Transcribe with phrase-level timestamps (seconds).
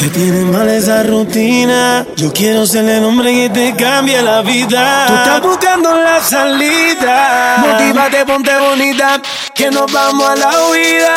[0.00, 2.06] Te tiene mal esa rutina.
[2.16, 5.04] Yo quiero ser el hombre que te cambie la vida.
[5.06, 7.56] Tú estás buscando la salida.
[7.58, 9.20] Motívate, ponte bonita.
[9.54, 11.14] Que nos vamos a la huida.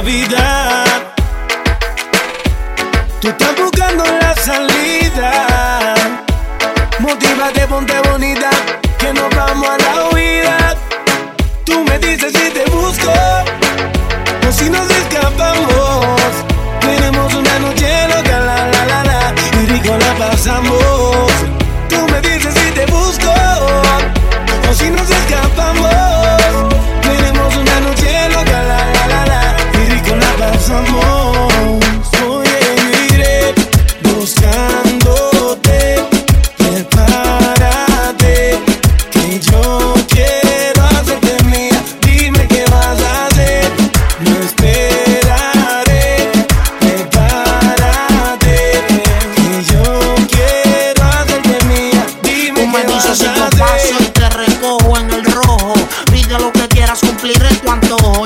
[0.00, 0.84] Vida.
[3.20, 5.94] Tú estás buscando la salida.
[6.98, 8.55] Motívate, ponte bonita.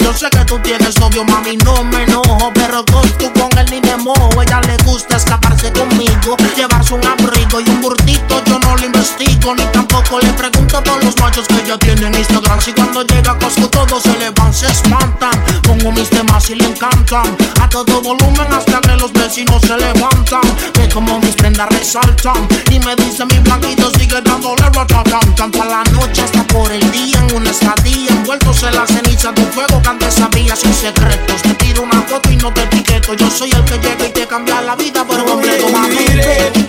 [0.00, 2.50] Yo sé que tú tienes novio, mami, no me enojo.
[2.54, 4.42] Pero con tú con él ni me mojo.
[4.42, 8.42] Ella le gusta escaparse conmigo, llevarse un abrigo y un burtito.
[8.46, 12.14] Yo no lo investigo, ni tampoco le pregunto por los machos que ella tiene en
[12.14, 12.60] Instagram.
[12.60, 15.44] Si cuando llega a Costco todos se le van, se espantan.
[15.62, 17.36] Pongo mis temas y le encantan.
[17.76, 20.40] Todo volumen hasta que los vecinos se levantan.
[20.78, 22.48] Ve como mis prendas resaltan.
[22.70, 25.50] Y me dice mi blanquito sigue dándole ratatam.
[25.52, 28.08] Para la noche hasta por el día en una estadía.
[28.12, 31.42] Envueltos en la ceniza de un fuego que antes sabía sin secretos.
[31.42, 33.12] Te tiro una foto y no te etiqueto.
[33.12, 36.65] Yo soy el que llega y te cambia la vida por completo, mami.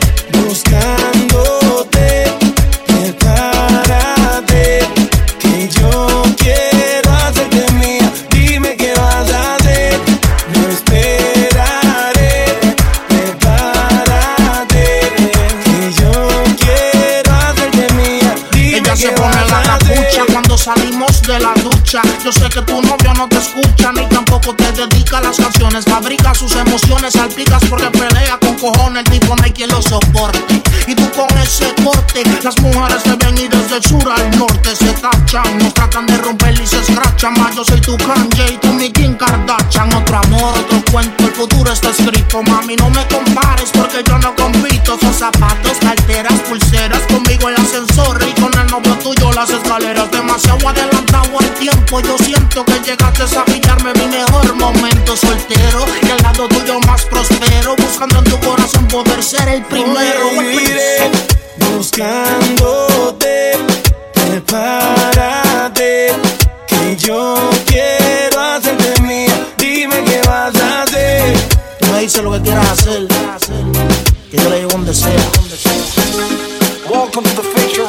[21.87, 25.85] Yo sé que tu novio no te escucha ni tampoco te dedica las canciones.
[25.85, 29.05] Fabrica sus emociones, salpicas porque pelea con cojones.
[29.05, 30.61] El tipo no hay quien lo soporte.
[30.85, 34.75] Y tú con ese corte, las mujeres te ven y desde el sur al norte
[34.75, 35.59] se tachan.
[35.59, 37.33] Nos tratan de romper y se escrachan.
[37.39, 39.93] Más yo soy tu Kanye y tú mi Kim Kardashian.
[39.93, 42.43] Otro amor, otro cuento, el futuro está escrito.
[42.43, 44.97] Mami, no me compares porque yo no compito.
[44.99, 45.56] Son zapatos,
[51.87, 52.01] tiempo.
[52.01, 55.85] Yo siento que llegaste a pillarme mi mejor momento soltero.
[56.01, 57.75] Y al lado tuyo más prospero.
[57.77, 60.29] Buscando en tu corazón poder ser el primero.
[61.75, 63.51] Buscándote,
[64.13, 66.07] prepárate,
[66.67, 69.47] que yo quiero hacerte mía.
[69.57, 71.37] Dime qué vas a hacer.
[71.79, 73.07] Tú me dices lo que quieras hacer.
[74.31, 75.11] Que yo le llevo donde sea.
[76.89, 77.86] Welcome to the Future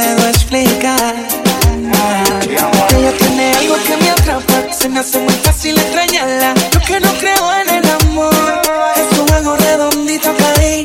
[0.00, 1.14] puedo explicar.
[2.96, 6.54] Ella tiene algo que me atrapa, se me hace muy fácil extrañarla.
[6.72, 8.62] Yo que no creo en el amor,
[8.96, 10.84] es un juego redondito caí.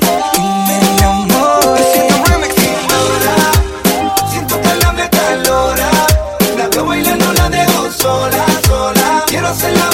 [7.98, 9.85] Sola, sola, quiero hacerla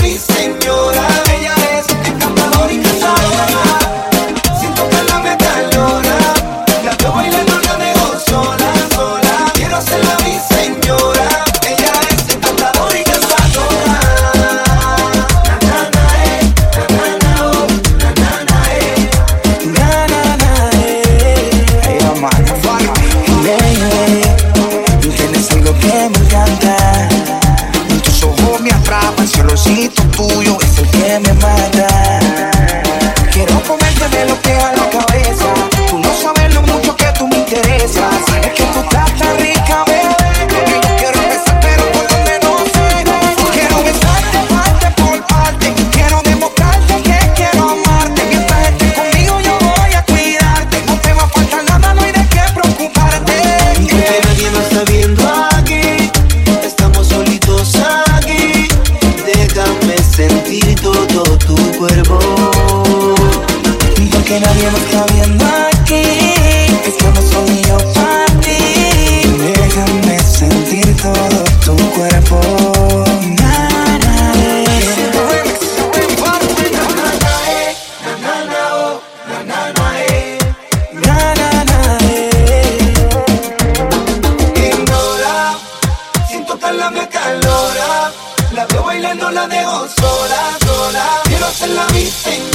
[91.92, 92.51] Quiero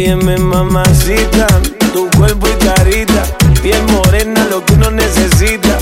[0.00, 1.46] Óyeme, mamacita,
[1.92, 3.22] tu cuerpo y carita,
[3.62, 5.76] piel morena, lo que uno necesita.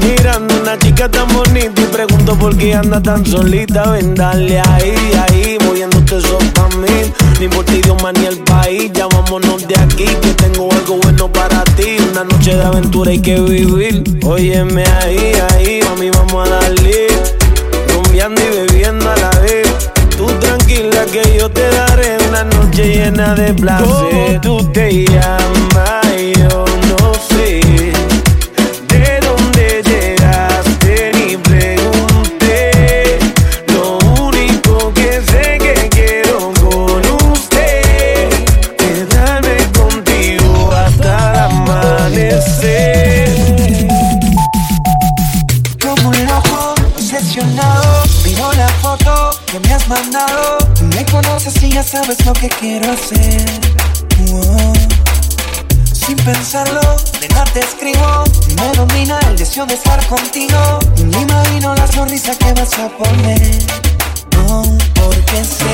[0.00, 3.90] Mirando una chica tan bonita y pregunto por qué anda tan solita.
[3.90, 4.94] Ven, dale ahí,
[5.26, 7.12] ahí, moviéndote eso pa' mí.
[7.40, 10.04] Ni por ti, idioma ni el país, ya vámonos de aquí.
[10.04, 11.96] Que tengo algo bueno para ti.
[12.12, 14.04] Una noche de aventura hay que vivir.
[14.24, 17.08] Óyeme ahí, ahí, mami, vamos a darle.
[17.92, 19.87] Rumbeando y bebiendo a la vez.
[20.68, 24.38] Tranquila que yo te daré una noche llena de placer.
[24.42, 26.06] tú te llamas?
[26.36, 27.60] Yo no sé.
[28.88, 31.12] ¿De dónde llegaste?
[31.14, 33.18] Ni pregunté.
[33.68, 37.00] Lo único que sé que quiero con
[37.32, 38.28] usted
[38.76, 43.30] quedarme contigo hasta el amanecer.
[45.80, 50.27] Como un loco, obsesionado Miro la foto que me has mandado
[51.90, 53.46] sabes lo que quiero hacer.
[55.90, 56.80] Sin pensarlo,
[57.20, 58.24] nena te escribo.
[58.56, 60.78] Me domina el deseo de estar contigo.
[60.98, 63.58] Me imagino la sonrisa que vas a poner.
[64.32, 64.62] No,
[64.94, 65.67] porque sé